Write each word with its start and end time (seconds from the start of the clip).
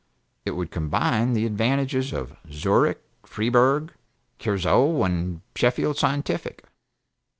It 0.45 0.55
would 0.55 0.71
combine 0.71 1.33
the 1.33 1.45
advantages 1.45 2.11
of 2.11 2.35
Zurich, 2.51 3.03
Freiburg, 3.23 3.93
Creuzot 4.39 5.05
and 5.05 5.35
the 5.53 5.59
Sheffield 5.59 5.95
Scientific. 5.97 6.65